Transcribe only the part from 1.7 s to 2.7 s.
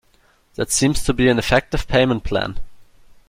payment plan